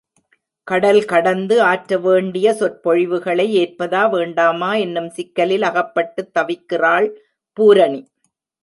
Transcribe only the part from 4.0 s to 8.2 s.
வேண்டாமா என்னும் சிக்கலில் அகப்பட்டுத் தவிக்கிறாள் பூரணி.